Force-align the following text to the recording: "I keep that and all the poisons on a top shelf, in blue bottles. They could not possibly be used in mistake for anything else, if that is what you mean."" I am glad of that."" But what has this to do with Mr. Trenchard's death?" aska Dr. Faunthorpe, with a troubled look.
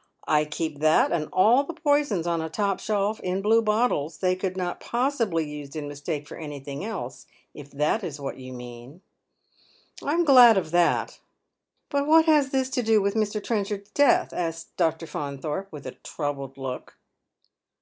"I 0.38 0.44
keep 0.44 0.80
that 0.80 1.10
and 1.10 1.30
all 1.32 1.64
the 1.64 1.72
poisons 1.72 2.26
on 2.26 2.42
a 2.42 2.50
top 2.50 2.80
shelf, 2.80 3.18
in 3.20 3.40
blue 3.40 3.62
bottles. 3.62 4.18
They 4.18 4.36
could 4.36 4.58
not 4.58 4.78
possibly 4.78 5.42
be 5.46 5.50
used 5.52 5.74
in 5.74 5.88
mistake 5.88 6.28
for 6.28 6.36
anything 6.36 6.84
else, 6.84 7.24
if 7.54 7.70
that 7.70 8.04
is 8.04 8.20
what 8.20 8.36
you 8.36 8.52
mean."" 8.52 9.00
I 10.04 10.12
am 10.12 10.26
glad 10.26 10.58
of 10.58 10.70
that."" 10.72 11.18
But 11.88 12.06
what 12.06 12.26
has 12.26 12.50
this 12.50 12.68
to 12.76 12.82
do 12.82 13.00
with 13.00 13.14
Mr. 13.14 13.42
Trenchard's 13.42 13.88
death?" 13.92 14.34
aska 14.34 14.70
Dr. 14.76 15.06
Faunthorpe, 15.06 15.72
with 15.72 15.86
a 15.86 15.92
troubled 15.92 16.58
look. 16.58 16.98